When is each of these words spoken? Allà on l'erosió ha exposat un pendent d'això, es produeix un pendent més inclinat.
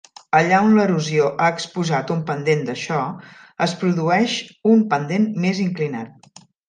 Allà 0.37 0.59
on 0.67 0.71
l'erosió 0.77 1.27
ha 1.33 1.49
exposat 1.57 2.13
un 2.15 2.23
pendent 2.29 2.65
d'això, 2.69 3.01
es 3.67 3.75
produeix 3.83 4.39
un 4.73 4.83
pendent 4.95 5.29
més 5.45 5.61
inclinat. 5.67 6.43